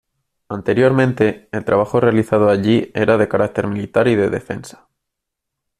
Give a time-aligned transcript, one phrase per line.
[0.49, 4.89] Anteriormente, el trabajo realizado allí era de carácter militar y de defensa.